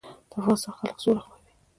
د 0.03 0.03
افغانستان 0.37 0.73
خلک 0.79 0.97
سوله 1.03 1.21
خوښوي 1.25 1.51